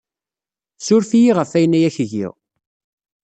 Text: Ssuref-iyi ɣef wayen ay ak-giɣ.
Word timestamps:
Ssuref-iyi 0.79 1.31
ɣef 1.37 1.51
wayen 1.53 1.77
ay 1.77 1.85
ak-giɣ. 1.89 2.33